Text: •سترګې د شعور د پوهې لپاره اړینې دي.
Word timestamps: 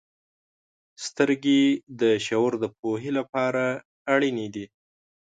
•سترګې 1.05 1.61
د 2.01 2.01
شعور 2.25 2.53
د 2.59 2.65
پوهې 2.79 3.11
لپاره 3.19 3.63
اړینې 4.13 4.47
دي. 4.55 4.65